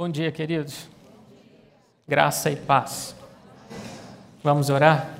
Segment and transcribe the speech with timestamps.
[0.00, 0.88] Bom dia, queridos.
[2.08, 3.14] Graça e paz.
[4.42, 5.14] Vamos orar?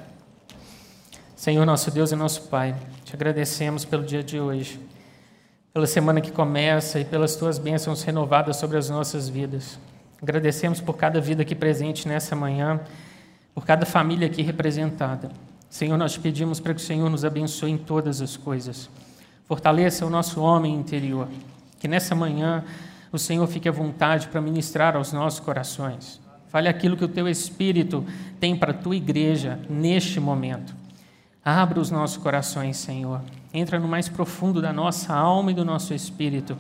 [1.37, 4.81] Senhor, nosso Deus e nosso Pai, te agradecemos pelo dia de hoje,
[5.75, 9.79] pela semana que começa e pelas tuas bênçãos renovadas sobre as nossas vidas.
[10.23, 12.81] Agradecemos por cada vida aqui presente nessa manhã,
[13.55, 15.31] por cada família aqui representada.
[15.69, 18.89] Senhor, nós te pedimos para que o Senhor nos abençoe em todas as coisas.
[19.45, 21.29] Fortaleça o nosso homem interior.
[21.79, 22.65] Que nessa manhã
[23.13, 26.21] o Senhor fique à vontade para ministrar aos nossos corações.
[26.49, 28.05] Fale aquilo que o teu Espírito
[28.39, 30.75] tem para a tua igreja neste momento.
[31.45, 33.23] Abra os nossos corações, Senhor.
[33.53, 36.57] Entra no mais profundo da nossa alma e do nosso espírito.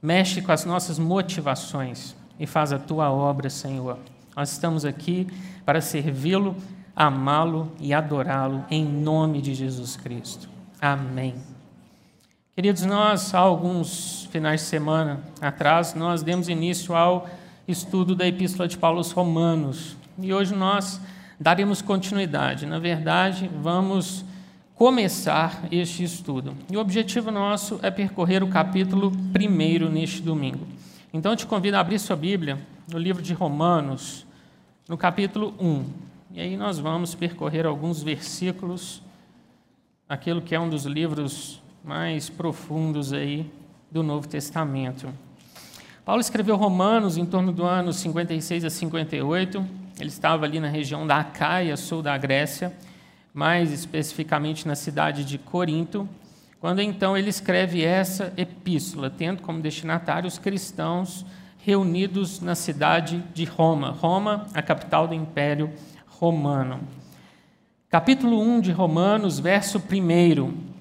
[0.00, 3.98] Mexe com as nossas motivações e faz a tua obra, Senhor.
[4.36, 5.26] Nós estamos aqui
[5.64, 6.56] para servi-lo,
[6.94, 10.48] amá-lo e adorá-lo em nome de Jesus Cristo.
[10.80, 11.53] Amém.
[12.56, 17.28] Queridos, nós, há alguns finais de semana atrás, nós demos início ao
[17.66, 19.96] estudo da Epístola de Paulo aos Romanos.
[20.20, 21.00] E hoje nós
[21.38, 22.64] daremos continuidade.
[22.64, 24.24] Na verdade, vamos
[24.76, 26.54] começar este estudo.
[26.70, 30.64] E o objetivo nosso é percorrer o capítulo primeiro neste domingo.
[31.12, 32.56] Então, eu te convido a abrir sua Bíblia
[32.88, 34.24] no livro de Romanos,
[34.88, 35.84] no capítulo 1.
[36.34, 39.02] E aí nós vamos percorrer alguns versículos,
[40.08, 43.52] aquilo que é um dos livros mais profundos aí
[43.90, 45.12] do Novo Testamento.
[46.02, 49.66] Paulo escreveu Romanos em torno do ano 56 a 58.
[50.00, 52.72] Ele estava ali na região da Acaia, sul da Grécia,
[53.34, 56.08] mais especificamente na cidade de Corinto,
[56.58, 61.26] quando então ele escreve essa epístola, tendo como destinatários cristãos
[61.58, 63.90] reunidos na cidade de Roma.
[63.90, 65.70] Roma, a capital do Império
[66.06, 66.80] Romano.
[67.90, 70.73] Capítulo 1 de Romanos, verso 1.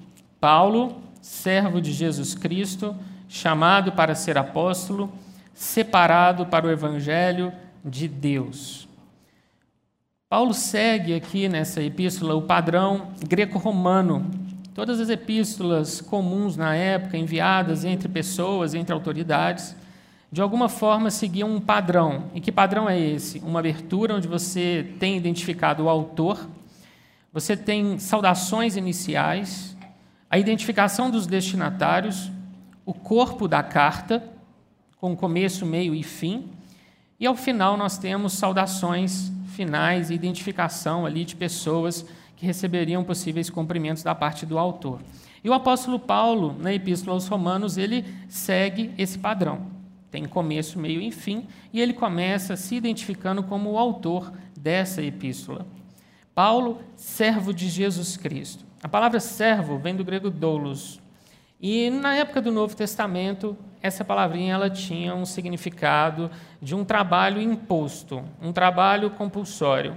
[0.44, 2.94] Paulo, servo de Jesus Cristo,
[3.30, 5.10] chamado para ser apóstolo,
[5.54, 8.86] separado para o evangelho de Deus.
[10.28, 14.30] Paulo segue aqui nessa epístola o padrão greco-romano.
[14.76, 19.74] Todas as epístolas comuns na época, enviadas entre pessoas, entre autoridades,
[20.30, 22.26] de alguma forma seguiam um padrão.
[22.36, 23.40] E que padrão é esse?
[23.40, 26.50] Uma abertura onde você tem identificado o autor,
[27.32, 29.73] você tem saudações iniciais,
[30.34, 32.32] a identificação dos destinatários,
[32.84, 34.34] o corpo da carta,
[34.98, 36.50] com começo, meio e fim,
[37.20, 42.04] e ao final nós temos saudações finais e identificação ali de pessoas
[42.36, 45.02] que receberiam possíveis cumprimentos da parte do autor.
[45.44, 49.68] E o apóstolo Paulo, na Epístola aos Romanos, ele segue esse padrão.
[50.10, 55.64] Tem começo, meio e fim, e ele começa se identificando como o autor dessa epístola.
[56.34, 58.73] Paulo, servo de Jesus Cristo.
[58.84, 61.00] A palavra servo vem do grego doulos.
[61.62, 66.30] E na época do Novo Testamento, essa palavrinha ela tinha um significado
[66.62, 69.96] de um trabalho imposto, um trabalho compulsório.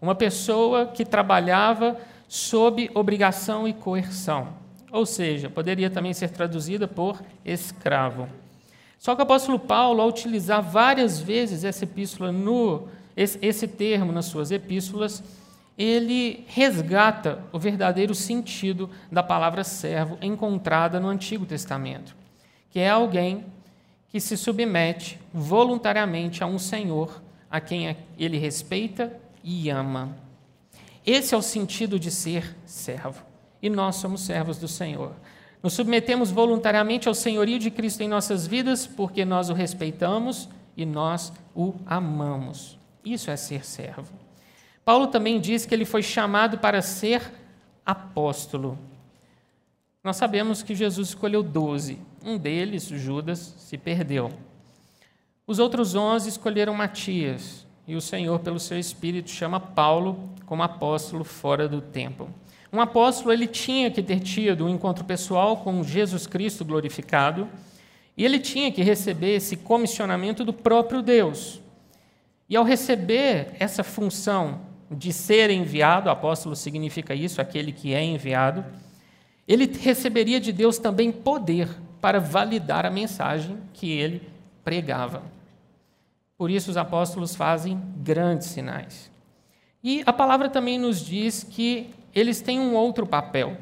[0.00, 1.96] Uma pessoa que trabalhava
[2.28, 4.50] sob obrigação e coerção.
[4.92, 8.28] Ou seja, poderia também ser traduzida por escravo.
[9.00, 14.12] Só que o apóstolo Paulo, ao utilizar várias vezes essa epístola no esse, esse termo
[14.12, 15.24] nas suas epístolas,
[15.78, 22.16] ele resgata o verdadeiro sentido da palavra servo encontrada no Antigo Testamento,
[22.68, 23.46] que é alguém
[24.08, 30.16] que se submete voluntariamente a um senhor a quem ele respeita e ama.
[31.06, 33.24] Esse é o sentido de ser servo.
[33.62, 35.12] E nós somos servos do Senhor.
[35.62, 40.84] Nos submetemos voluntariamente ao senhorio de Cristo em nossas vidas porque nós o respeitamos e
[40.84, 42.78] nós o amamos.
[43.04, 44.27] Isso é ser servo.
[44.88, 47.20] Paulo também diz que ele foi chamado para ser
[47.84, 48.78] apóstolo.
[50.02, 51.98] Nós sabemos que Jesus escolheu doze.
[52.24, 54.32] Um deles, Judas, se perdeu.
[55.46, 57.66] Os outros onze escolheram Matias.
[57.86, 62.30] E o Senhor, pelo seu Espírito, chama Paulo como apóstolo fora do tempo.
[62.72, 67.46] Um apóstolo ele tinha que ter tido um encontro pessoal com Jesus Cristo glorificado,
[68.16, 71.60] e ele tinha que receber esse comissionamento do próprio Deus.
[72.48, 78.64] E ao receber essa função de ser enviado, apóstolo significa isso, aquele que é enviado,
[79.46, 81.68] ele receberia de Deus também poder
[82.00, 84.22] para validar a mensagem que ele
[84.64, 85.22] pregava.
[86.36, 89.10] Por isso os apóstolos fazem grandes sinais.
[89.82, 93.56] E a palavra também nos diz que eles têm um outro papel.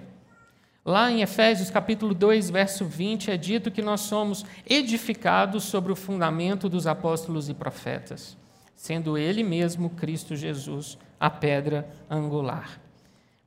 [0.84, 5.96] Lá em Efésios capítulo 2, verso 20, é dito que nós somos edificados sobre o
[5.96, 8.36] fundamento dos apóstolos e profetas,
[8.74, 12.80] sendo ele mesmo Cristo Jesus a pedra angular.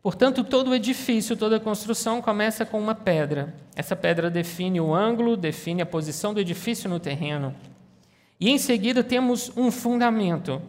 [0.02, 3.54] Portanto, todo edifício, toda construção começa com uma pedra.
[3.76, 7.54] Essa pedra define o ângulo, define a posição do edifício no terreno.
[8.40, 10.62] E em seguida temos um fundamento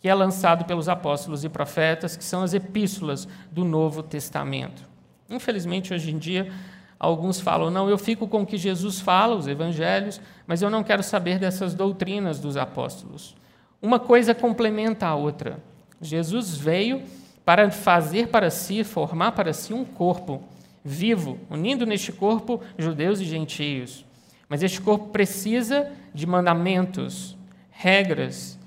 [0.00, 4.82] que é lançado pelos apóstolos e profetas, que são as epístolas do Novo Testamento.
[5.30, 6.50] Infelizmente, hoje em dia,
[6.98, 10.82] alguns falam: não, eu fico com o que Jesus fala, os evangelhos, mas eu não
[10.82, 13.36] quero saber dessas doutrinas dos apóstolos.
[13.80, 15.62] Uma coisa complementa a outra.
[16.02, 17.02] Jesus veio
[17.44, 20.42] para fazer para si, formar para si um corpo
[20.84, 24.04] vivo, unindo neste corpo judeus e gentios.
[24.48, 27.36] Mas este corpo precisa de mandamentos,
[27.70, 28.58] regras,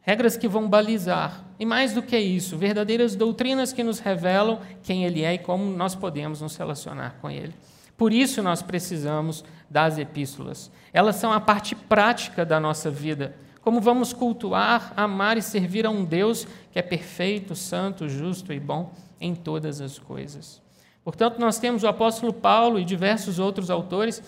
[0.00, 1.44] regras que vão balizar.
[1.58, 5.64] E mais do que isso, verdadeiras doutrinas que nos revelam quem Ele é e como
[5.64, 7.52] nós podemos nos relacionar com Ele.
[7.96, 10.70] Por isso nós precisamos das epístolas.
[10.92, 13.34] Elas são a parte prática da nossa vida.
[13.66, 18.60] Como vamos cultuar, amar e servir a um Deus que é perfeito, santo, justo e
[18.60, 20.62] bom em todas as coisas.
[21.02, 24.22] Portanto, nós temos o apóstolo Paulo e diversos outros autores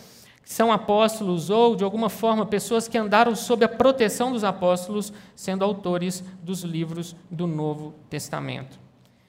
[0.44, 5.62] são apóstolos ou, de alguma forma, pessoas que andaram sob a proteção dos apóstolos, sendo
[5.62, 8.76] autores dos livros do Novo Testamento.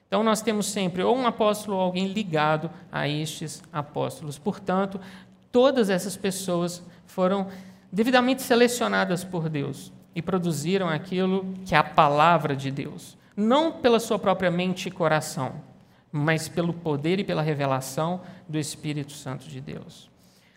[0.08, 4.40] Então, nós temos sempre ou um apóstolo ou alguém ligado a estes apóstolos.
[4.40, 5.00] Portanto,
[5.52, 7.46] todas essas pessoas foram
[7.92, 14.00] devidamente selecionadas por Deus e produziram aquilo que é a palavra de Deus, não pela
[14.00, 15.62] sua própria mente e coração,
[16.12, 20.10] mas pelo poder e pela revelação do Espírito Santo de Deus.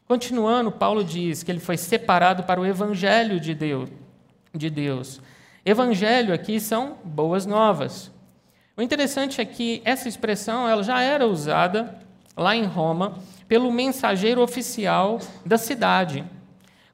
[0.07, 3.89] Continuando, Paulo diz que ele foi separado para o evangelho de Deus.
[4.55, 5.21] De Deus.
[5.65, 8.11] Evangelho aqui são boas novas.
[8.77, 11.99] O interessante é que essa expressão ela já era usada
[12.37, 16.25] lá em Roma pelo mensageiro oficial da cidade.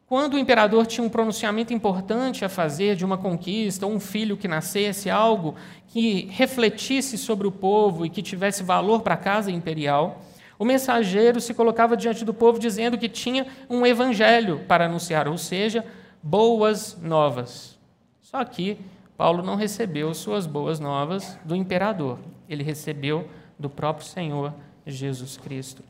[0.09, 4.39] Quando o imperador tinha um pronunciamento importante a fazer de uma conquista, ou um filho
[4.39, 5.55] que nascesse, algo
[5.89, 10.23] que refletisse sobre o povo e que tivesse valor para a casa imperial,
[10.59, 15.37] o mensageiro se colocava diante do povo dizendo que tinha um evangelho para anunciar, ou
[15.37, 15.85] seja,
[16.23, 17.79] boas novas.
[18.23, 18.79] Só que
[19.15, 22.19] Paulo não recebeu suas boas novas do imperador,
[22.49, 23.29] ele recebeu
[23.59, 24.55] do próprio Senhor
[24.87, 25.83] Jesus Cristo,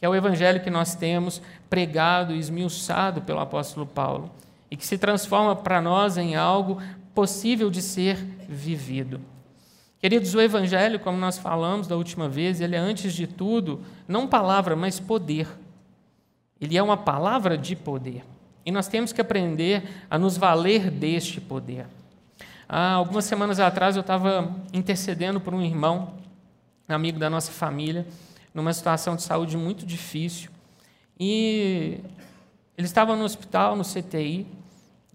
[0.00, 4.30] que é o evangelho que nós temos pregado e esmiuçado pelo apóstolo Paulo
[4.70, 6.80] e que se transforma para nós em algo
[7.14, 8.16] possível de ser
[8.48, 9.20] vivido.
[10.00, 14.26] Queridos, o Evangelho, como nós falamos da última vez, ele é, antes de tudo, não
[14.26, 15.46] palavra, mas poder.
[16.58, 18.24] Ele é uma palavra de poder.
[18.64, 21.86] E nós temos que aprender a nos valer deste poder.
[22.66, 26.14] Há algumas semanas atrás eu estava intercedendo por um irmão,
[26.88, 28.06] amigo da nossa família,
[28.54, 30.50] numa situação de saúde muito difícil.
[31.18, 32.00] E
[32.76, 34.46] ele estava no hospital, no CTI,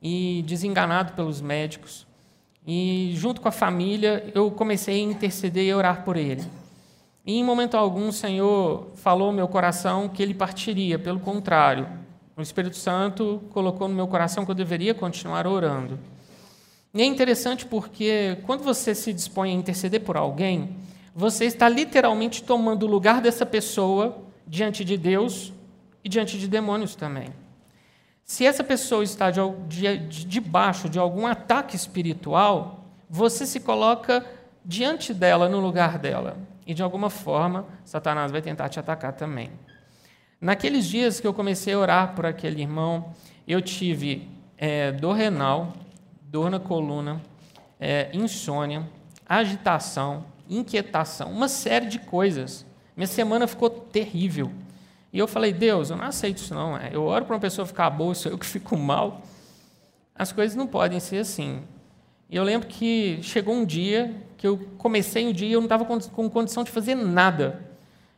[0.02, 2.06] e desenganado pelos médicos.
[2.68, 6.44] E, junto com a família, eu comecei a interceder e orar por ele.
[7.26, 11.88] E, em momento algum, o Senhor falou no meu coração que ele partiria, pelo contrário.
[12.38, 15.98] O Espírito Santo colocou no meu coração que eu deveria continuar orando.
[16.94, 20.76] E é interessante porque, quando você se dispõe a interceder por alguém,
[21.18, 25.54] você está literalmente tomando o lugar dessa pessoa diante de Deus
[26.04, 27.30] e diante de demônios também.
[28.26, 34.26] Se essa pessoa está debaixo de, de, de algum ataque espiritual, você se coloca
[34.66, 36.38] diante dela, no lugar dela.
[36.68, 39.52] E de alguma forma, Satanás vai tentar te atacar também.
[40.42, 43.14] Naqueles dias que eu comecei a orar por aquele irmão,
[43.48, 44.28] eu tive
[44.58, 45.72] é, dor renal,
[46.24, 47.22] dor na coluna,
[47.80, 48.84] é, insônia,
[49.26, 52.66] agitação, inquietação, uma série de coisas.
[52.96, 54.52] Minha semana ficou terrível.
[55.12, 56.78] E eu falei, Deus, eu não aceito isso não.
[56.78, 56.90] É.
[56.92, 59.22] Eu oro para uma pessoa ficar boa, sou eu que fico mal.
[60.14, 61.64] As coisas não podem ser assim.
[62.30, 65.66] E eu lembro que chegou um dia que eu comecei o dia e eu não
[65.66, 67.62] estava com condição de fazer nada.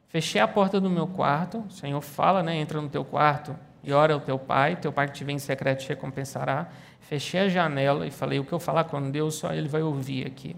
[0.08, 3.92] Fechei a porta do meu quarto, o Senhor fala, né, entra no teu quarto e
[3.92, 6.70] ora ao teu pai, teu pai que te vem em secreto te recompensará.
[7.02, 10.26] Fechei a janela e falei, o que eu falar com Deus, só Ele vai ouvir
[10.26, 10.56] aqui.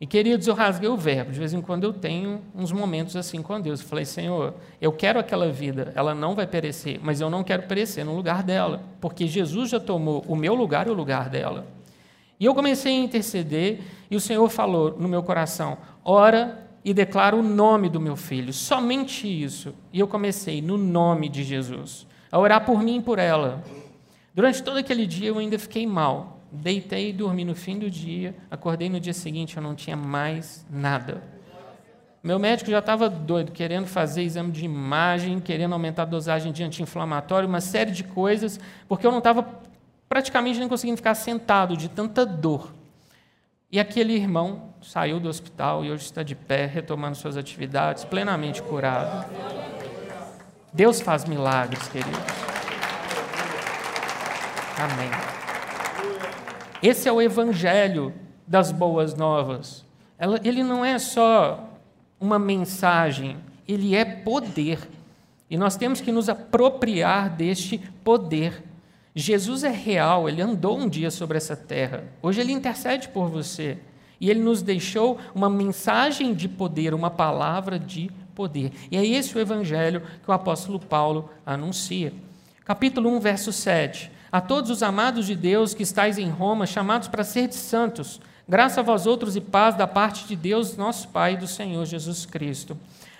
[0.00, 1.30] E, queridos, eu rasguei o verbo.
[1.30, 3.82] De vez em quando eu tenho uns momentos assim com Deus.
[3.82, 7.64] Eu falei, Senhor, eu quero aquela vida, ela não vai perecer, mas eu não quero
[7.64, 11.66] perecer no lugar dela, porque Jesus já tomou o meu lugar e o lugar dela.
[12.38, 13.80] E eu comecei a interceder,
[14.10, 18.54] e o Senhor falou no meu coração: ora e declara o nome do meu filho,
[18.54, 19.74] somente isso.
[19.92, 23.62] E eu comecei, no nome de Jesus, a orar por mim e por ela.
[24.34, 28.34] Durante todo aquele dia eu ainda fiquei mal, Deitei e dormi no fim do dia,
[28.50, 31.22] acordei no dia seguinte, eu não tinha mais nada.
[32.22, 36.62] Meu médico já estava doido, querendo fazer exame de imagem, querendo aumentar a dosagem de
[36.62, 39.46] anti-inflamatório, uma série de coisas, porque eu não estava
[40.08, 42.74] praticamente nem conseguindo ficar sentado de tanta dor.
[43.72, 48.60] E aquele irmão saiu do hospital e hoje está de pé, retomando suas atividades, plenamente
[48.60, 49.30] curado.
[50.72, 52.20] Deus faz milagres, queridos.
[54.76, 55.39] Amém.
[56.82, 58.14] Esse é o evangelho
[58.46, 59.84] das boas novas.
[60.42, 61.68] Ele não é só
[62.18, 64.78] uma mensagem, ele é poder.
[65.48, 68.62] E nós temos que nos apropriar deste poder.
[69.14, 72.04] Jesus é real, ele andou um dia sobre essa terra.
[72.22, 73.78] Hoje ele intercede por você.
[74.20, 78.72] E ele nos deixou uma mensagem de poder, uma palavra de poder.
[78.90, 82.12] E é esse o evangelho que o apóstolo Paulo anuncia.
[82.64, 84.10] Capítulo 1, verso 7.
[84.32, 88.78] A todos os amados de Deus que estáis em Roma, chamados para ser santos, graça
[88.78, 92.26] a vós outros e paz da parte de Deus, nosso Pai e do Senhor Jesus
[92.26, 92.78] Cristo.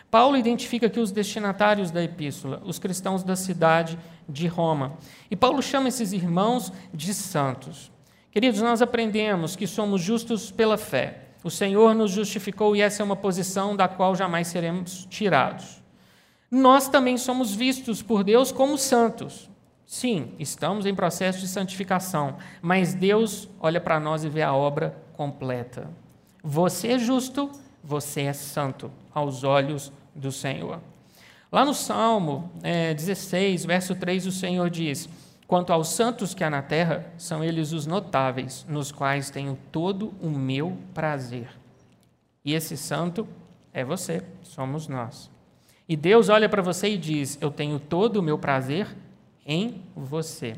[0.09, 3.99] Paulo identifica aqui os destinatários da epístola, os cristãos da cidade
[4.29, 4.93] de Roma.
[5.29, 7.90] E Paulo chama esses irmãos de santos.
[8.31, 11.23] Queridos, nós aprendemos que somos justos pela fé.
[11.43, 15.83] O Senhor nos justificou e essa é uma posição da qual jamais seremos tirados.
[16.49, 19.50] Nós também somos vistos por Deus como santos.
[19.91, 24.97] Sim, estamos em processo de santificação, mas Deus olha para nós e vê a obra
[25.15, 25.91] completa.
[26.45, 27.51] Você é justo,
[27.83, 30.81] você é santo aos olhos do Senhor.
[31.51, 35.09] Lá no Salmo é, 16, verso 3, o Senhor diz:
[35.49, 40.15] Quanto aos santos que há na terra, são eles os notáveis, nos quais tenho todo
[40.23, 41.49] o meu prazer.
[42.45, 43.27] E esse santo
[43.73, 45.29] é você, somos nós.
[45.89, 48.87] E Deus olha para você e diz: Eu tenho todo o meu prazer
[49.47, 50.57] em você.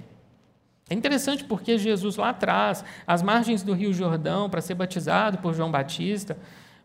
[0.90, 5.54] É interessante porque Jesus lá atrás, às margens do Rio Jordão, para ser batizado por
[5.54, 6.36] João Batista,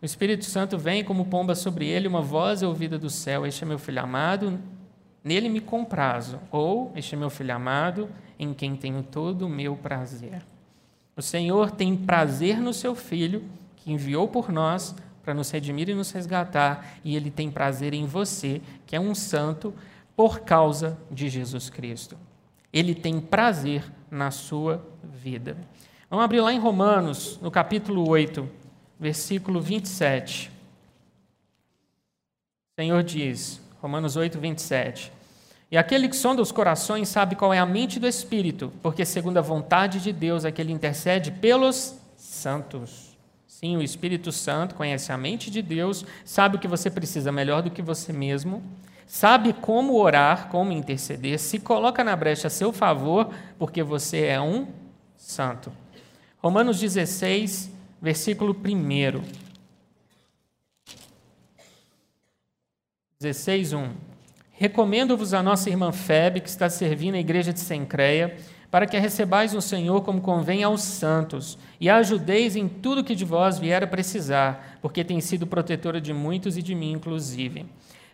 [0.01, 3.63] o Espírito Santo vem como pomba sobre ele, uma voz é ouvida do céu: Este
[3.63, 4.59] é meu filho amado,
[5.23, 6.39] nele me comprazo.
[6.51, 10.43] Ou, Este é meu filho amado, em quem tenho todo o meu prazer.
[11.15, 13.43] O Senhor tem prazer no seu filho,
[13.75, 18.05] que enviou por nós para nos redimir e nos resgatar, e ele tem prazer em
[18.05, 19.73] você, que é um santo,
[20.17, 22.17] por causa de Jesus Cristo.
[22.73, 25.55] Ele tem prazer na sua vida.
[26.09, 28.67] Vamos abrir lá em Romanos, no capítulo 8
[28.99, 30.51] versículo 27.
[32.71, 35.11] O Senhor diz, Romanos 8, 27.
[35.69, 39.37] E aquele que sonda os corações sabe qual é a mente do Espírito, porque segundo
[39.37, 43.17] a vontade de Deus é que ele intercede pelos santos.
[43.45, 47.63] Sim, o Espírito Santo conhece a mente de Deus, sabe o que você precisa melhor
[47.63, 48.63] do que você mesmo,
[49.07, 54.39] sabe como orar, como interceder, se coloca na brecha a seu favor, porque você é
[54.39, 54.67] um
[55.15, 55.71] santo.
[56.37, 57.71] Romanos 16,
[58.01, 59.47] versículo 1.
[63.19, 63.89] 16, 1.
[64.51, 68.37] Recomendo-vos a nossa irmã Febe, que está servindo a igreja de Sencreia,
[68.69, 73.03] para que a recebais no Senhor como convém aos santos, e a ajudeis em tudo
[73.03, 76.91] que de vós vier a precisar, porque tem sido protetora de muitos e de mim,
[76.91, 77.65] inclusive.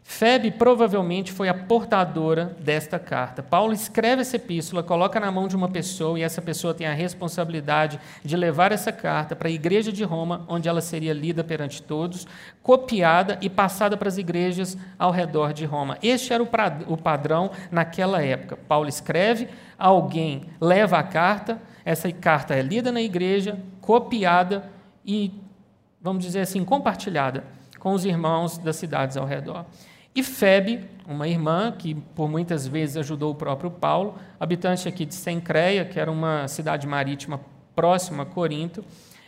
[0.06, 3.42] Febe provavelmente foi a portadora desta carta.
[3.42, 6.94] Paulo escreve essa epístola, coloca na mão de uma pessoa e essa pessoa tem a
[6.94, 11.82] responsabilidade de levar essa carta para a igreja de Roma, onde ela seria lida perante
[11.82, 12.28] todos,
[12.62, 15.98] copiada e passada para as igrejas ao redor de Roma.
[16.04, 18.58] Este era o padrão naquela época.
[18.68, 19.48] Paulo escreve,
[19.80, 24.70] alguém leva a carta, essa carta é lida na igreja, copiada
[25.06, 25.34] e,
[26.02, 27.46] vamos dizer assim, compartilhada
[27.80, 29.66] com os irmãos das cidades ao redor.
[30.16, 35.16] E Febe, uma irmã que por muitas vezes ajudou o próprio Paulo, habitante aqui de
[35.16, 37.40] Sencreia, que era uma cidade marítima
[37.76, 38.86] próxima a Corinto,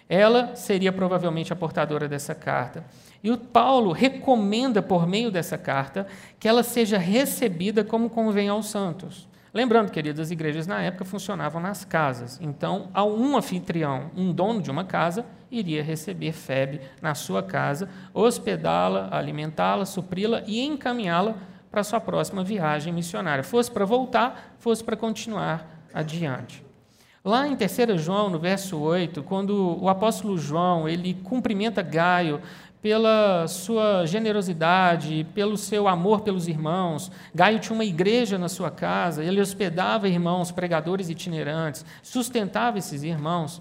[0.08, 2.86] ela seria provavelmente a portadora dessa carta.
[3.24, 6.06] E o Paulo recomenda, por meio dessa carta,
[6.40, 9.28] que ela seja recebida como convém aos santos.
[9.56, 12.38] Lembrando, queridos, as igrejas na época funcionavam nas casas.
[12.42, 19.08] Então, um anfitrião, um dono de uma casa, iria receber Febe na sua casa, hospedá-la,
[19.14, 21.36] alimentá-la, supri-la e encaminhá-la
[21.72, 23.46] para sua próxima viagem missionária.
[23.46, 26.62] Fosse para voltar, fosse para continuar adiante.
[27.24, 32.42] Lá em 3 João, no verso 8, quando o apóstolo João ele cumprimenta Gaio
[32.86, 37.12] pela sua generosidade, pelo seu amor pelos irmãos.
[37.34, 43.60] Gaio tinha uma igreja na sua casa, ele hospedava irmãos, pregadores itinerantes, sustentava esses irmãos.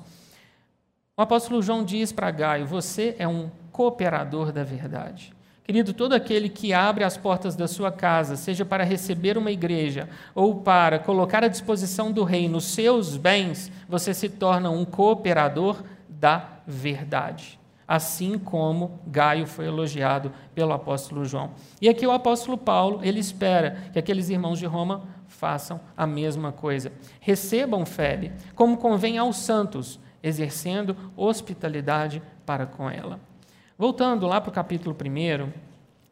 [1.16, 5.32] O apóstolo João diz para Gaio: Você é um cooperador da verdade.
[5.62, 10.06] Querido, todo aquele que abre as portas da sua casa, seja para receber uma igreja
[10.34, 16.46] ou para colocar à disposição do reino seus bens, você se torna um cooperador da
[16.66, 21.50] verdade assim como Gaio foi elogiado pelo apóstolo João.
[21.80, 26.52] E aqui o apóstolo Paulo, ele espera que aqueles irmãos de Roma façam a mesma
[26.52, 26.92] coisa.
[27.20, 33.20] Recebam Febe, como convém aos santos, exercendo hospitalidade para com ela.
[33.76, 35.50] Voltando lá para o capítulo 1,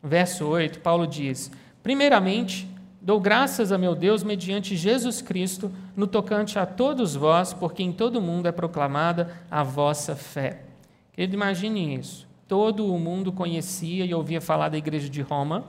[0.02, 1.50] verso 8, Paulo diz:
[1.82, 2.72] Primeiramente,
[3.04, 7.90] Dou graças a meu Deus mediante Jesus Cristo, no tocante a todos vós, porque em
[7.90, 10.71] todo o mundo é proclamada a vossa fé.
[11.12, 12.26] Querido, imagine isso.
[12.48, 15.64] Todo o mundo conhecia e ouvia falar da igreja de Roma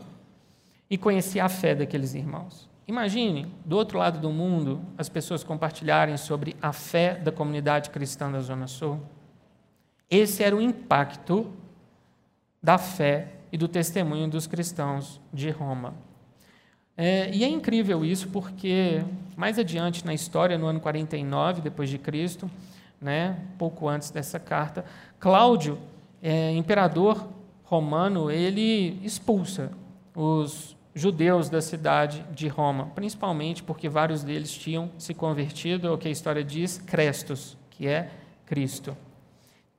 [0.90, 2.70] e conhecia a fé daqueles irmãos.
[2.88, 8.30] Imagine, do outro lado do mundo, as pessoas compartilharem sobre a fé da comunidade cristã
[8.30, 9.00] da Zona Sul.
[10.10, 11.52] Esse era o impacto
[12.62, 15.94] da fé e do testemunho dos cristãos de Roma.
[16.96, 19.04] É, e é incrível isso porque
[19.36, 22.50] mais adiante na história, no ano 49 depois de Cristo,
[23.04, 24.86] né, pouco antes dessa carta,
[25.20, 25.78] Cláudio,
[26.22, 27.28] é, imperador
[27.64, 29.72] romano, ele expulsa
[30.16, 36.08] os judeus da cidade de Roma, principalmente porque vários deles tinham se convertido ao que
[36.08, 38.10] a história diz, Crestos, que é
[38.46, 38.96] Cristo.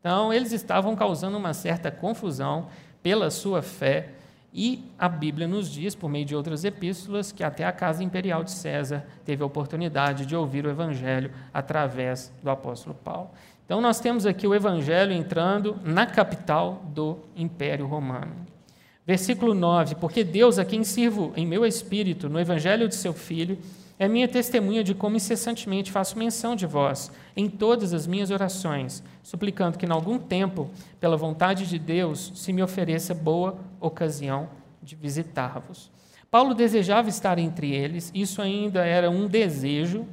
[0.00, 2.68] Então, eles estavam causando uma certa confusão
[3.02, 4.10] pela sua fé,
[4.54, 8.44] e a Bíblia nos diz, por meio de outras epístolas, que até a casa imperial
[8.44, 13.30] de César teve a oportunidade de ouvir o evangelho através do apóstolo Paulo.
[13.66, 18.32] Então, nós temos aqui o evangelho entrando na capital do Império Romano.
[19.04, 23.58] Versículo 9: Porque Deus, a quem sirvo em meu espírito, no evangelho de seu Filho,
[24.04, 29.02] é minha testemunha de como incessantemente faço menção de vós em todas as minhas orações,
[29.22, 30.70] suplicando que, em algum tempo,
[31.00, 34.48] pela vontade de Deus, se me ofereça boa ocasião
[34.82, 35.90] de visitar-vos.
[36.30, 40.06] Paulo desejava estar entre eles, isso ainda era um desejo.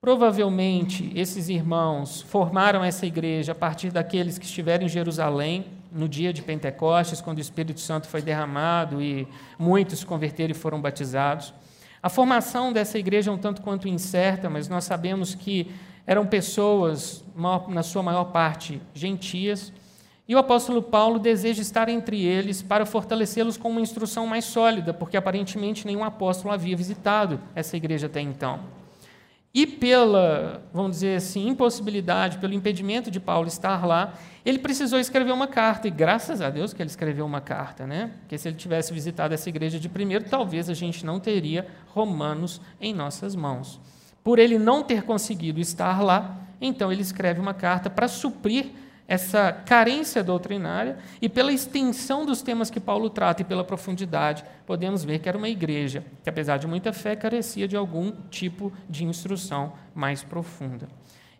[0.00, 6.32] Provavelmente, esses irmãos formaram essa igreja a partir daqueles que estiveram em Jerusalém, no dia
[6.32, 9.26] de Pentecostes, quando o Espírito Santo foi derramado e
[9.58, 11.54] muitos converteram e foram batizados.
[12.04, 15.70] A formação dessa igreja é um tanto quanto incerta, mas nós sabemos que
[16.06, 17.24] eram pessoas,
[17.66, 19.72] na sua maior parte, gentias,
[20.28, 24.92] e o apóstolo Paulo deseja estar entre eles para fortalecê-los com uma instrução mais sólida,
[24.92, 28.60] porque aparentemente nenhum apóstolo havia visitado essa igreja até então.
[29.54, 35.30] E pela, vamos dizer assim, impossibilidade, pelo impedimento de Paulo estar lá, ele precisou escrever
[35.30, 38.10] uma carta, e graças a Deus que ele escreveu uma carta, né?
[38.20, 42.60] Porque se ele tivesse visitado essa igreja de primeiro, talvez a gente não teria Romanos
[42.80, 43.80] em nossas mãos.
[44.24, 48.72] Por ele não ter conseguido estar lá, então ele escreve uma carta para suprir
[49.06, 55.04] essa carência doutrinária e pela extensão dos temas que Paulo trata e pela profundidade, podemos
[55.04, 59.04] ver que era uma igreja que, apesar de muita fé, carecia de algum tipo de
[59.04, 60.88] instrução mais profunda.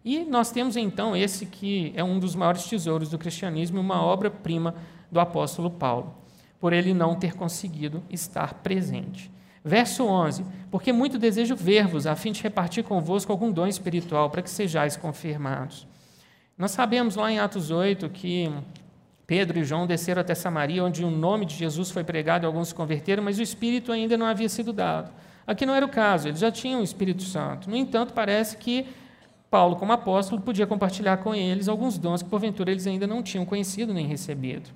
[0.04, 4.74] E nós temos então esse que é um dos maiores tesouros do cristianismo, uma obra-prima
[5.10, 6.14] do apóstolo Paulo,
[6.60, 9.32] por ele não ter conseguido estar presente.
[9.64, 14.42] Verso 11: Porque muito desejo ver-vos, a fim de repartir convosco algum dom espiritual, para
[14.42, 15.86] que sejais confirmados.
[16.56, 18.48] Nós sabemos lá em Atos 8 que
[19.26, 22.68] Pedro e João desceram até Samaria, onde o nome de Jesus foi pregado e alguns
[22.68, 25.10] se converteram, mas o Espírito ainda não havia sido dado.
[25.44, 27.68] Aqui não era o caso, eles já tinham o Espírito Santo.
[27.68, 28.86] No entanto, parece que
[29.50, 33.44] Paulo, como apóstolo, podia compartilhar com eles alguns dons que, porventura, eles ainda não tinham
[33.44, 34.70] conhecido nem recebido.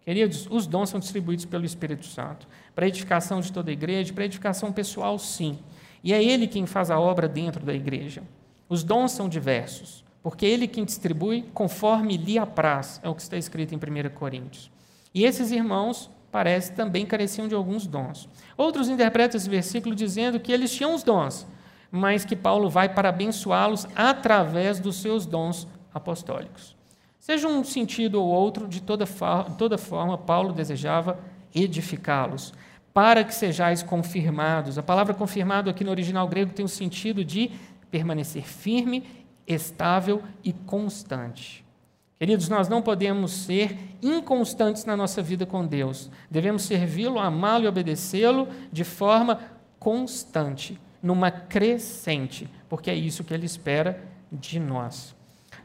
[0.00, 4.24] Queridos, os dons são distribuídos pelo Espírito Santo para edificação de toda a igreja, para
[4.24, 5.58] edificação pessoal, sim.
[6.02, 8.22] E é Ele quem faz a obra dentro da igreja.
[8.66, 13.36] Os dons são diversos porque ele quem distribui conforme lhe apraz, é o que está
[13.36, 14.70] escrito em 1 Coríntios.
[15.14, 18.28] E esses irmãos, parece, também careciam de alguns dons.
[18.56, 21.46] Outros interpretam esse versículo dizendo que eles tinham os dons,
[21.90, 26.76] mas que Paulo vai para abençoá-los através dos seus dons apostólicos.
[27.18, 29.06] Seja um sentido ou outro, de toda,
[29.58, 31.18] toda forma, Paulo desejava
[31.54, 32.52] edificá-los,
[32.92, 34.78] para que sejais confirmados.
[34.78, 37.50] A palavra confirmado aqui no original grego tem o sentido de
[37.90, 39.04] permanecer firme
[39.48, 41.64] estável e constante.
[42.18, 46.10] Queridos, nós não podemos ser inconstantes na nossa vida com Deus.
[46.30, 49.40] Devemos servi-lo, amá-lo e obedecê-lo de forma
[49.78, 55.16] constante, numa crescente, porque é isso que ele espera de nós.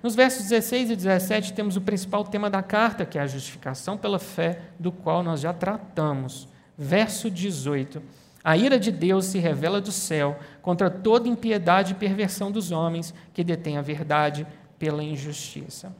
[0.03, 3.97] Nos versos 16 e 17 temos o principal tema da carta, que é a justificação
[3.97, 6.47] pela fé, do qual nós já tratamos.
[6.77, 8.01] Verso 18.
[8.43, 13.13] A ira de Deus se revela do céu contra toda impiedade e perversão dos homens
[13.33, 14.45] que detêm a verdade
[14.77, 15.95] pela injustiça.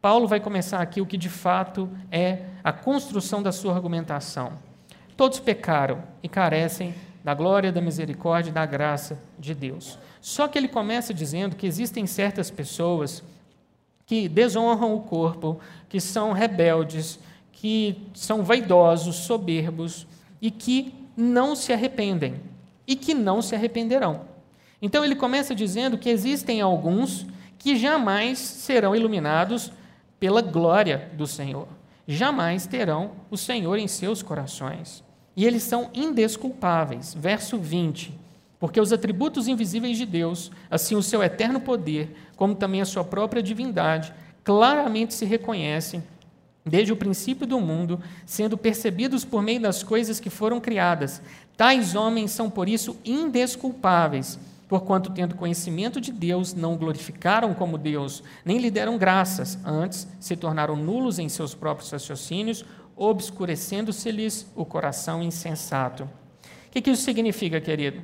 [0.00, 4.52] Paulo vai começar aqui o que de fato é a construção da sua argumentação.
[5.16, 9.98] Todos pecaram e carecem da glória, da misericórdia e da graça de Deus.
[10.20, 13.22] Só que ele começa dizendo que existem certas pessoas
[14.04, 17.18] que desonram o corpo, que são rebeldes,
[17.50, 20.06] que são vaidosos, soberbos
[20.40, 22.40] e que não se arrependem
[22.86, 24.22] e que não se arrependerão.
[24.80, 27.26] Então ele começa dizendo que existem alguns
[27.58, 29.72] que jamais serão iluminados
[30.20, 31.66] pela glória do Senhor,
[32.06, 35.02] jamais terão o Senhor em seus corações.
[35.36, 37.14] E eles são indesculpáveis.
[37.14, 38.18] Verso 20.
[38.58, 43.04] Porque os atributos invisíveis de Deus, assim o seu eterno poder, como também a sua
[43.04, 46.02] própria divindade, claramente se reconhecem
[46.66, 51.22] desde o princípio do mundo, sendo percebidos por meio das coisas que foram criadas.
[51.56, 58.22] Tais homens são, por isso, indesculpáveis, porquanto, tendo conhecimento de Deus, não glorificaram como Deus,
[58.44, 62.64] nem lhe deram graças, antes se tornaram nulos em seus próprios raciocínios,
[62.96, 66.02] obscurecendo-se-lhes o coração insensato.
[66.02, 68.02] O que, que isso significa, querido?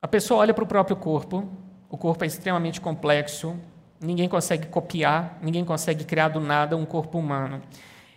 [0.00, 1.48] A pessoa olha para o próprio corpo,
[1.88, 3.56] o corpo é extremamente complexo,
[4.00, 7.62] Ninguém consegue copiar, ninguém consegue criar do nada um corpo humano.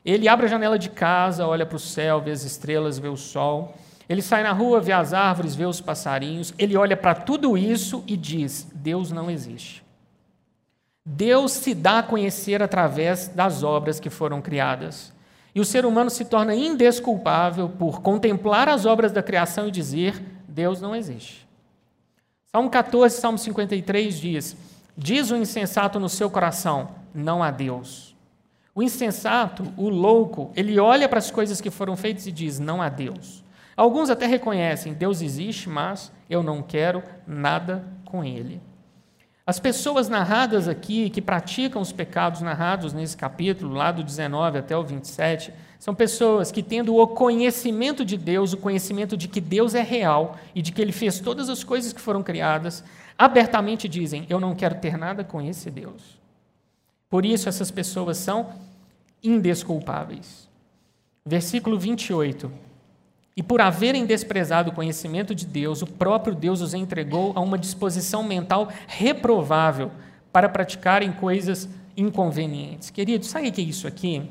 [0.03, 3.17] Ele abre a janela de casa, olha para o céu, vê as estrelas, vê o
[3.17, 3.75] sol.
[4.07, 6.53] Ele sai na rua, vê as árvores, vê os passarinhos.
[6.57, 9.83] Ele olha para tudo isso e diz: Deus não existe.
[11.05, 15.13] Deus se dá a conhecer através das obras que foram criadas.
[15.53, 20.21] E o ser humano se torna indesculpável por contemplar as obras da criação e dizer:
[20.47, 21.47] Deus não existe.
[22.51, 24.57] Salmo 14, Salmo 53 diz:
[25.01, 28.13] Diz o insensato no seu coração: não há Deus.
[28.75, 32.81] O insensato, o louco, ele olha para as coisas que foram feitas e diz: não
[32.81, 33.41] há Deus.
[33.77, 38.61] Alguns até reconhecem: Deus existe, mas eu não quero nada com ele.
[39.47, 44.75] As pessoas narradas aqui, que praticam os pecados narrados nesse capítulo, lá do 19 até
[44.75, 49.75] o 27, são pessoas que, tendo o conhecimento de Deus, o conhecimento de que Deus
[49.75, 52.83] é real e de que Ele fez todas as coisas que foram criadas,
[53.19, 56.17] abertamente dizem: Eu não quero ter nada com esse Deus.
[57.09, 58.53] Por isso, essas pessoas são
[59.21, 60.47] indesculpáveis.
[61.25, 62.49] Versículo 28.
[63.35, 67.57] E por haverem desprezado o conhecimento de Deus, o próprio Deus os entregou a uma
[67.57, 69.91] disposição mental reprovável
[70.31, 72.89] para praticarem coisas inconvenientes.
[72.89, 74.29] Queridos, sabe o que é isso aqui?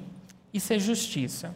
[0.53, 1.55] Isso é justiça.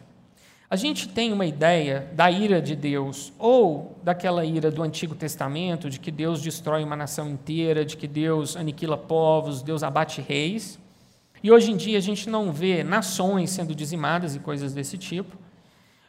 [0.73, 5.87] A gente tem uma ideia da ira de Deus, ou daquela ira do Antigo Testamento,
[5.87, 10.79] de que Deus destrói uma nação inteira, de que Deus aniquila povos, Deus abate reis.
[11.43, 15.37] E hoje em dia a gente não vê nações sendo dizimadas e coisas desse tipo.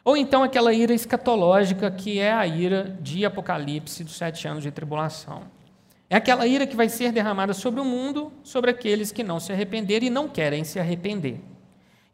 [0.03, 4.71] Ou então aquela ira escatológica, que é a ira de Apocalipse dos sete anos de
[4.71, 5.43] tribulação.
[6.09, 9.53] É aquela ira que vai ser derramada sobre o mundo, sobre aqueles que não se
[9.53, 11.39] arrependerem e não querem se arrepender.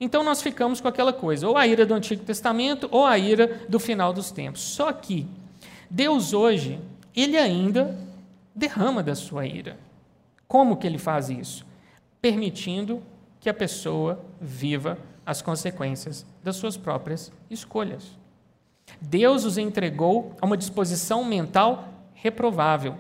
[0.04, 3.62] Então nós ficamos com aquela coisa, ou a ira do Antigo Testamento, ou a ira
[3.70, 4.60] do final dos tempos.
[4.62, 5.28] Só que
[5.88, 6.80] Deus hoje,
[7.16, 7.96] ele ainda
[8.56, 9.78] derrama da sua ira.
[10.48, 11.64] Como que ele faz isso?
[12.20, 13.04] Permitindo
[13.40, 18.18] que a pessoa viva as consequências das suas próprias escolhas.
[19.00, 22.98] Deus os entregou a uma disposição mental reprovável.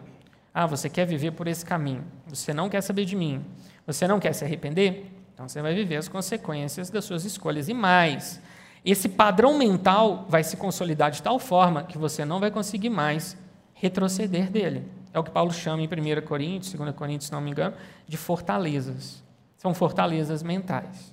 [0.53, 3.43] Ah, você quer viver por esse caminho, você não quer saber de mim,
[3.87, 5.10] você não quer se arrepender?
[5.41, 7.67] Então você vai viver as consequências das suas escolhas.
[7.67, 8.39] E mais,
[8.85, 13.35] esse padrão mental vai se consolidar de tal forma que você não vai conseguir mais
[13.73, 14.87] retroceder dele.
[15.11, 17.73] É o que Paulo chama em 1 Coríntios, 2 Coríntios, se não me engano,
[18.07, 19.23] de fortalezas.
[19.57, 21.11] São fortalezas mentais.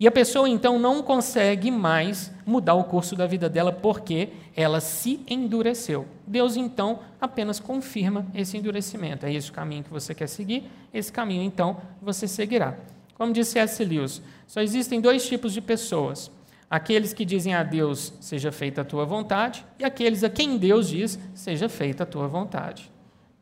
[0.00, 4.80] E a pessoa então não consegue mais mudar o curso da vida dela porque ela
[4.80, 6.08] se endureceu.
[6.26, 9.26] Deus então apenas confirma esse endurecimento.
[9.26, 12.76] É esse o caminho que você quer seguir, esse caminho então você seguirá.
[13.20, 13.84] Como disse S.
[13.84, 16.30] Lewis, só existem dois tipos de pessoas:
[16.70, 20.88] aqueles que dizem a Deus, seja feita a tua vontade, e aqueles a quem Deus
[20.88, 22.90] diz, seja feita a tua vontade.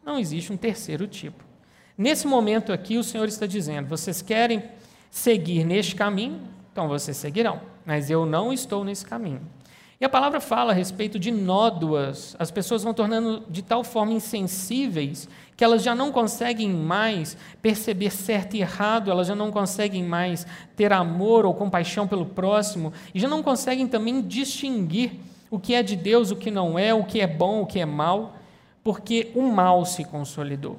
[0.05, 1.45] Não existe um terceiro tipo.
[1.97, 4.65] Nesse momento aqui, o Senhor está dizendo: vocês querem
[5.13, 6.41] seguir neste caminho?
[6.73, 9.43] Então vocês seguirão, mas eu não estou nesse caminho.
[10.01, 12.37] E a palavra fala a respeito de nódoas.
[12.39, 18.11] As pessoas vão tornando de tal forma insensíveis que elas já não conseguem mais perceber
[18.13, 23.19] certo e errado, elas já não conseguem mais ter amor ou compaixão pelo próximo, e
[23.19, 25.15] já não conseguem também distinguir
[25.51, 27.81] o que é de Deus, o que não é, o que é bom, o que
[27.81, 28.37] é mal,
[28.85, 30.79] porque o mal se consolidou.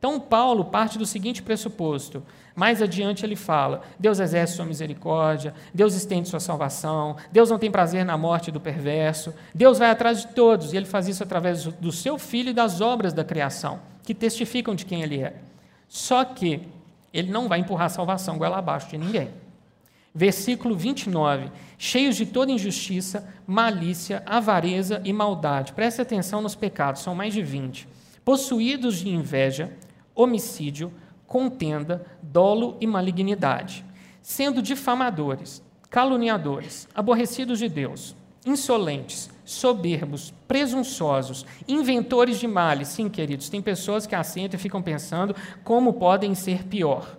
[0.00, 2.22] Então, Paulo parte do seguinte pressuposto.
[2.56, 7.70] Mais adiante ele fala: Deus exerce sua misericórdia, Deus estende sua salvação, Deus não tem
[7.70, 11.64] prazer na morte do perverso, Deus vai atrás de todos, e ele faz isso através
[11.64, 15.34] do seu filho e das obras da criação, que testificam de quem ele é.
[15.86, 16.66] Só que
[17.12, 19.28] ele não vai empurrar a salvação goela abaixo de ninguém.
[20.14, 21.50] Versículo 29.
[21.76, 25.74] Cheios de toda injustiça, malícia, avareza e maldade.
[25.74, 27.86] Preste atenção nos pecados, são mais de 20.
[28.24, 29.70] Possuídos de inveja,
[30.20, 30.92] homicídio,
[31.26, 33.84] contenda, dolo e malignidade,
[34.20, 42.88] sendo difamadores, caluniadores, aborrecidos de Deus, insolentes, soberbos, presunçosos, inventores de males.
[42.88, 47.16] Sim, queridos, tem pessoas que assentam e ficam pensando como podem ser pior.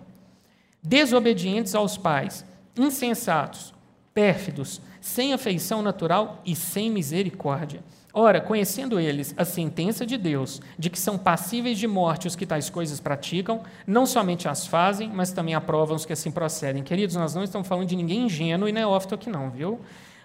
[0.82, 2.44] Desobedientes aos pais,
[2.76, 3.72] insensatos,
[4.12, 7.82] pérfidos, sem afeição natural e sem misericórdia.
[8.14, 12.44] Ora, conhecendo eles a sentença de Deus, de que são passíveis de morte os que
[12.44, 16.82] tais coisas praticam, não somente as fazem, mas também aprovam os que assim procedem.
[16.82, 19.80] Queridos, nós não estamos falando de ninguém ingênuo e neófito aqui, não, viu?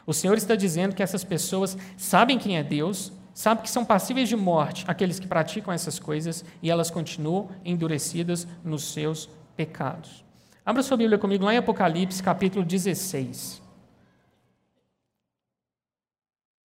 [0.05, 4.27] O Senhor está dizendo que essas pessoas sabem quem é Deus, sabem que são passíveis
[4.27, 10.25] de morte aqueles que praticam essas coisas e elas continuam endurecidas nos seus pecados.
[10.65, 13.66] Abra sua Bíblia comigo lá em Apocalipse, capítulo 16.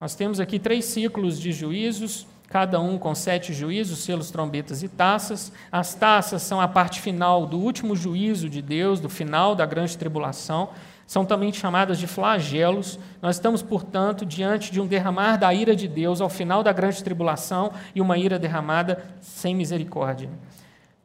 [0.03, 4.89] Nós temos aqui três ciclos de juízos, cada um com sete juízos, selos, trombetas e
[4.89, 5.53] taças.
[5.71, 9.97] As taças são a parte final do último juízo de Deus, do final da grande
[9.97, 10.71] tribulação.
[11.07, 12.99] São também chamadas de flagelos.
[13.23, 17.01] Nós estamos, portanto, diante de um derramar da ira de Deus ao final da grande
[17.05, 20.29] tribulação e uma ira derramada sem misericórdia.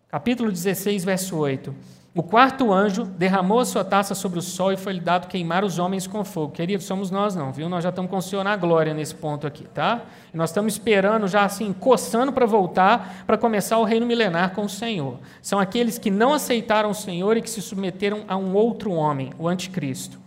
[0.09, 1.71] Capítulo 16, verso 8.
[2.17, 5.77] O quarto anjo derramou a sua taça sobre o sol e foi-lhe dado queimar os
[5.77, 6.51] homens com fogo.
[6.51, 7.69] Queridos, somos nós não, viu?
[7.69, 10.01] Nós já estamos com o Senhor na glória nesse ponto aqui, tá?
[10.33, 14.65] E nós estamos esperando, já assim, coçando para voltar, para começar o reino milenar com
[14.65, 15.19] o Senhor.
[15.43, 19.31] São aqueles que não aceitaram o Senhor e que se submeteram a um outro homem,
[19.37, 20.17] o anticristo.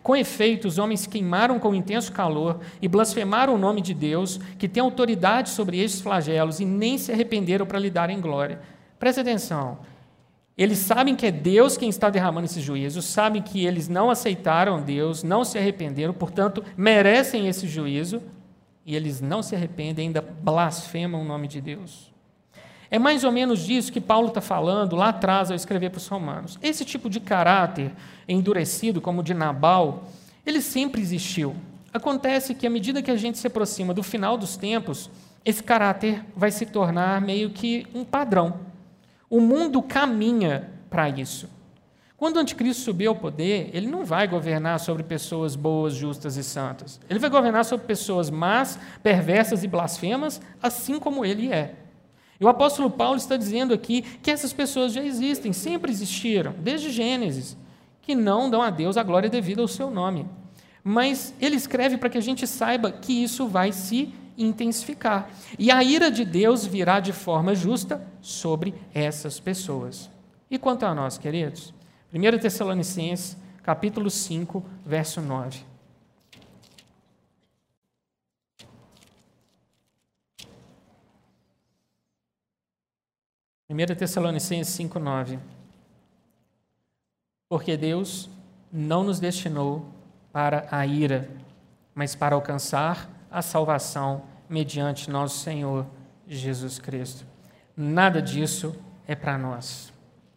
[0.00, 4.68] Com efeito, os homens queimaram com intenso calor e blasfemaram o nome de Deus, que
[4.68, 8.60] tem autoridade sobre estes flagelos, e nem se arrependeram para lhe darem glória.
[8.96, 9.78] Preste atenção.
[10.56, 14.82] Eles sabem que é Deus quem está derramando esse juízo, sabem que eles não aceitaram
[14.82, 18.22] Deus, não se arrependeram, portanto, merecem esse juízo,
[18.84, 22.12] e eles não se arrependem, ainda blasfemam o nome de Deus.
[22.90, 26.06] É mais ou menos disso que Paulo está falando lá atrás ao escrever para os
[26.06, 26.58] romanos.
[26.62, 27.90] Esse tipo de caráter
[28.28, 30.04] endurecido, como o de Nabal,
[30.44, 31.56] ele sempre existiu.
[31.90, 35.10] Acontece que, à medida que a gente se aproxima do final dos tempos,
[35.42, 38.71] esse caráter vai se tornar meio que um padrão.
[39.32, 41.48] O mundo caminha para isso.
[42.18, 46.44] Quando o anticristo subir ao poder, ele não vai governar sobre pessoas boas, justas e
[46.44, 47.00] santas.
[47.08, 51.76] Ele vai governar sobre pessoas más, perversas e blasfemas, assim como ele é.
[52.38, 56.90] E o apóstolo Paulo está dizendo aqui que essas pessoas já existem, sempre existiram, desde
[56.90, 57.56] Gênesis,
[58.02, 60.26] que não dão a Deus a glória devida ao seu nome.
[60.84, 64.12] Mas ele escreve para que a gente saiba que isso vai se
[64.44, 65.30] intensificar.
[65.58, 70.10] E a ira de Deus virá de forma justa sobre essas pessoas.
[70.50, 71.72] E quanto a nós, queridos?
[72.12, 75.72] 1 Tessalonicenses, capítulo 5, verso 9.
[83.72, 85.38] Primeira Tessalonicenses 5:9
[87.48, 88.28] Porque Deus
[88.70, 89.86] não nos destinou
[90.30, 91.30] para a ira,
[91.94, 95.86] mas para alcançar a salvação mediante nosso Senhor
[96.28, 97.24] Jesus Cristo.
[97.74, 98.76] Nada disso
[99.08, 99.90] é para nós.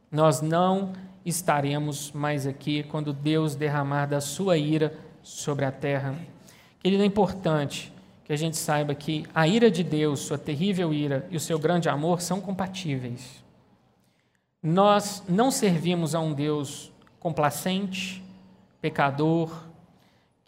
[0.10, 0.94] Nós não
[1.26, 6.16] estaremos mais aqui quando Deus derramar da sua ira sobre a terra.
[6.80, 7.92] Querido, é importante
[8.24, 11.60] que a gente saiba que a ira de Deus, sua terrível ira e o seu
[11.60, 13.44] grande amor são compatíveis.
[14.64, 18.24] Nós não servimos a um Deus complacente,
[18.80, 19.52] pecador,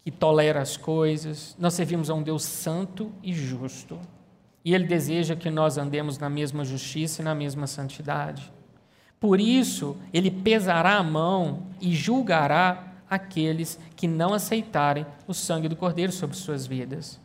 [0.08, 1.54] que tolera as coisas.
[1.58, 4.00] Nós servimos a um Deus santo e justo.
[4.64, 8.50] E Ele deseja que nós andemos na mesma justiça e na mesma santidade.
[9.20, 15.76] Por isso, Ele pesará a mão e julgará aqueles que não aceitarem o sangue do
[15.76, 17.20] Cordeiro sobre suas vidas.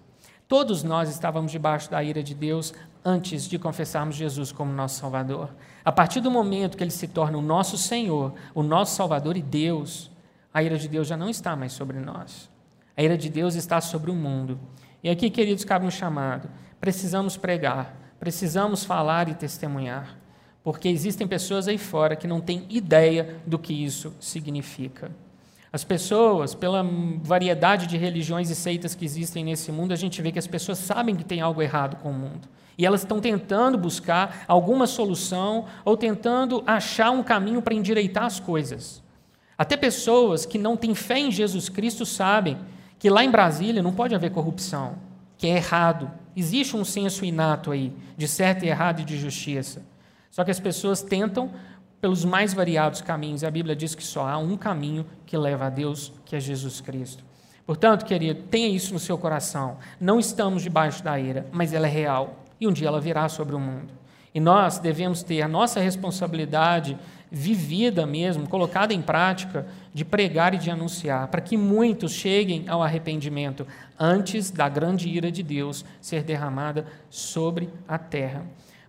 [0.46, 2.74] Todos nós estávamos debaixo da ira de Deus
[3.06, 5.52] antes de confessarmos Jesus como nosso Salvador.
[5.86, 9.41] A partir do momento que Ele se torna o nosso Senhor, o nosso Salvador e
[9.41, 10.12] Deus,
[10.54, 12.52] a ira de Deus já não está mais sobre nós.
[12.95, 14.60] A ira de Deus está sobre o mundo.
[15.03, 16.49] E aqui, queridos, cabe um chamado.
[16.79, 20.17] Precisamos pregar, precisamos falar e testemunhar,
[20.63, 25.12] porque existem pessoas aí fora que não têm ideia do que isso significa.
[25.71, 26.88] As pessoas, pela
[27.23, 30.77] variedade de religiões e seitas que existem nesse mundo, a gente vê que as pessoas
[30.77, 32.47] sabem que tem algo errado com o mundo.
[32.77, 38.39] E elas estão tentando buscar alguma solução ou tentando achar um caminho para endireitar as
[38.39, 39.01] coisas.
[39.58, 42.58] Até pessoas que não têm fé em Jesus Cristo sabem
[43.03, 44.95] que lá em Brasília não pode haver corrupção,
[45.37, 46.09] que é errado.
[46.33, 49.85] Existe um senso inato aí de certo e errado e de justiça.
[50.31, 51.51] Só que as pessoas tentam
[51.99, 53.43] pelos mais variados caminhos.
[53.43, 56.79] A Bíblia diz que só há um caminho que leva a Deus, que é Jesus
[56.79, 57.25] Cristo.
[57.65, 59.79] Portanto, querido, tenha isso no seu coração.
[59.99, 62.45] Não estamos debaixo da ira, mas ela é real.
[62.57, 63.91] E um dia ela virá sobre o mundo.
[64.33, 66.97] E nós devemos ter a nossa responsabilidade
[67.36, 72.84] vivida mesmo, colocada em prática, de pregar e de anunciar, para que muitos cheguem ao
[72.84, 73.65] arrependimento
[74.00, 78.46] antes da grande ira de Deus ser derramada sobre a terra.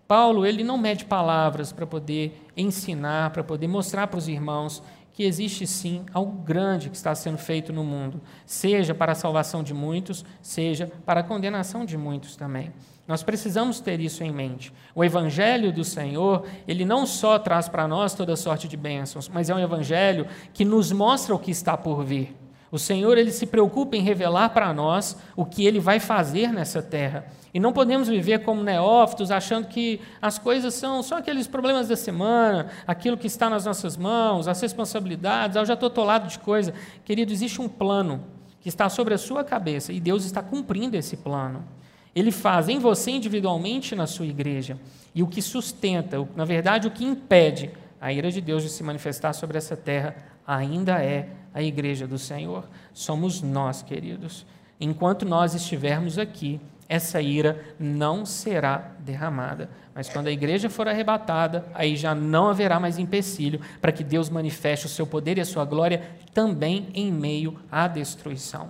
[0.07, 5.23] Paulo, ele não mede palavras para poder ensinar, para poder mostrar para os irmãos que
[5.23, 9.73] existe sim algo grande que está sendo feito no mundo, seja para a salvação de
[9.73, 12.71] muitos, seja para a condenação de muitos também.
[13.07, 14.73] Nós precisamos ter isso em mente.
[14.95, 19.49] O evangelho do Senhor, ele não só traz para nós toda sorte de bênçãos, mas
[19.49, 22.35] é um evangelho que nos mostra o que está por vir.
[22.71, 26.81] O Senhor, ele se preocupa em revelar para nós o que ele vai fazer nessa
[26.81, 27.27] terra.
[27.53, 31.95] E não podemos viver como neófitos, achando que as coisas são só aqueles problemas da
[31.95, 36.39] semana, aquilo que está nas nossas mãos, as responsabilidades, ah, eu já estou tolado de
[36.39, 36.73] coisa.
[37.05, 38.25] Querido, existe um plano
[38.59, 41.63] que está sobre a sua cabeça e Deus está cumprindo esse plano.
[42.15, 44.79] Ele faz em você individualmente na sua igreja.
[45.13, 48.83] E o que sustenta, na verdade, o que impede a ira de Deus de se
[48.83, 50.15] manifestar sobre essa terra
[50.47, 52.65] ainda é a igreja do Senhor.
[52.93, 54.45] Somos nós, queridos.
[54.79, 59.69] Enquanto nós estivermos aqui, essa ira não será derramada.
[59.93, 64.29] Mas quando a igreja for arrebatada, aí já não haverá mais empecilho para que Deus
[64.29, 68.69] manifeste o seu poder e a sua glória também em meio à destruição.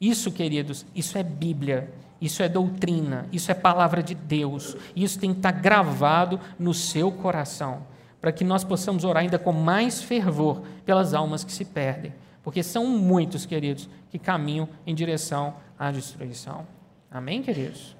[0.00, 5.32] Isso, queridos, isso é Bíblia, isso é doutrina, isso é palavra de Deus, isso tem
[5.32, 7.86] que estar gravado no seu coração,
[8.20, 12.62] para que nós possamos orar ainda com mais fervor pelas almas que se perdem, porque
[12.62, 16.66] são muitos, queridos, que caminham em direção à destruição.
[17.10, 17.96] Amém, queridos?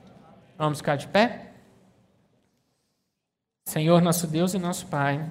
[0.57, 1.53] Vamos ficar de pé?
[3.67, 5.29] Senhor, nosso Deus e nosso Pai,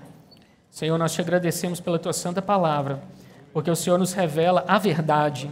[0.75, 3.01] Senhor, nós te agradecemos pela tua santa palavra,
[3.53, 5.49] porque o Senhor nos revela a verdade.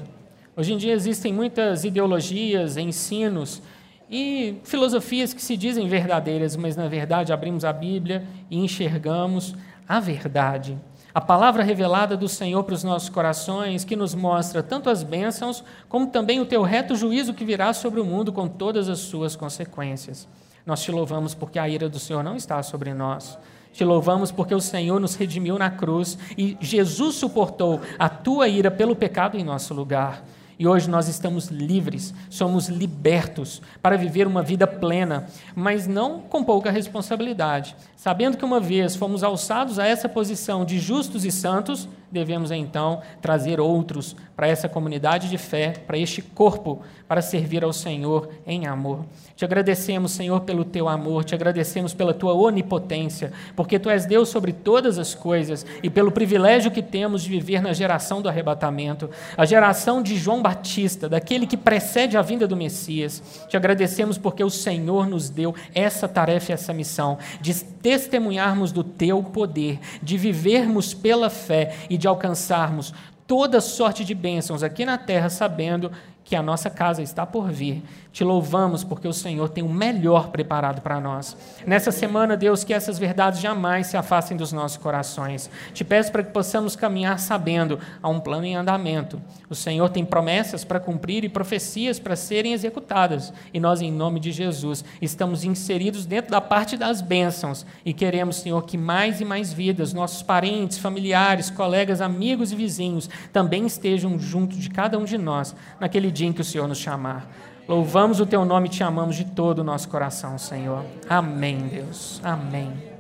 [0.55, 3.61] Hoje em dia existem muitas ideologias, ensinos
[4.09, 9.55] e filosofias que se dizem verdadeiras, mas na verdade abrimos a Bíblia e enxergamos
[9.87, 10.77] a verdade
[11.13, 15.63] a palavra revelada do Senhor para os nossos corações, que nos mostra tanto as bênçãos,
[15.87, 19.35] como também o teu reto juízo que virá sobre o mundo com todas as suas
[19.35, 20.27] consequências.
[20.65, 23.37] Nós te louvamos porque a ira do Senhor não está sobre nós.
[23.71, 28.71] Te louvamos porque o Senhor nos redimiu na cruz e Jesus suportou a tua ira
[28.71, 30.23] pelo pecado em nosso lugar.
[30.57, 36.43] E hoje nós estamos livres, somos libertos para viver uma vida plena, mas não com
[36.43, 37.75] pouca responsabilidade.
[37.95, 43.01] Sabendo que uma vez fomos alçados a essa posição de justos e santos, devemos então
[43.21, 48.65] trazer outros para essa comunidade de fé, para este corpo, para servir ao Senhor em
[48.65, 49.05] amor.
[49.35, 54.29] Te agradecemos, Senhor, pelo teu amor, te agradecemos pela tua onipotência, porque tu és Deus
[54.29, 59.09] sobre todas as coisas e pelo privilégio que temos de viver na geração do arrebatamento,
[59.35, 63.21] a geração de João Batista, daquele que precede a vinda do Messias.
[63.49, 68.83] Te agradecemos porque o Senhor nos deu essa tarefa e essa missão de testemunharmos do
[68.83, 72.93] teu poder, de vivermos pela fé e de alcançarmos
[73.27, 75.91] toda sorte de bênçãos aqui na terra, sabendo
[76.33, 77.83] que a nossa casa está por vir.
[78.11, 81.37] Te louvamos porque o Senhor tem o melhor preparado para nós.
[81.63, 85.47] Nessa semana, Deus, que essas verdades jamais se afastem dos nossos corações.
[85.75, 89.21] Te peço para que possamos caminhar sabendo há um plano em andamento.
[89.47, 93.31] O Senhor tem promessas para cumprir e profecias para serem executadas.
[93.53, 98.37] E nós, em nome de Jesus, estamos inseridos dentro da parte das bênçãos e queremos,
[98.37, 104.17] Senhor, que mais e mais vidas, nossos parentes, familiares, colegas, amigos e vizinhos também estejam
[104.17, 107.29] junto de cada um de nós naquele dia em que o Senhor nos chamar.
[107.67, 110.83] Louvamos o teu nome e te amamos de todo o nosso coração, Senhor.
[111.09, 112.19] Amém, Deus.
[112.23, 112.92] Amém.